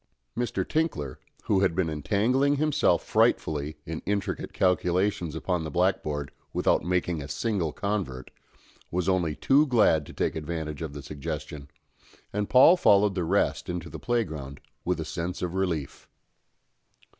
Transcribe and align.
Mr. 0.35 0.67
Tinkler, 0.67 1.19
who 1.43 1.59
had 1.59 1.75
been 1.75 1.87
entangling 1.87 2.55
himself 2.55 3.03
frightfully 3.03 3.77
in 3.85 4.01
intricate 4.07 4.51
calculations 4.51 5.35
upon 5.35 5.63
the 5.63 5.69
blackboard, 5.69 6.31
without 6.53 6.83
making 6.83 7.21
a 7.21 7.27
single 7.27 7.71
convert, 7.71 8.31
was 8.89 9.07
only 9.07 9.35
too 9.35 9.67
glad 9.67 10.07
to 10.07 10.13
take 10.13 10.35
advantage 10.35 10.81
of 10.81 10.93
the 10.93 11.03
suggestion, 11.03 11.69
and 12.33 12.49
Paul 12.49 12.77
followed 12.77 13.13
the 13.13 13.23
rest 13.23 13.69
into 13.69 13.91
the 13.91 13.99
playground 13.99 14.59
with 14.83 14.99
a 14.99 15.05
sense 15.05 15.43
of 15.43 15.53
relief. 15.53 16.07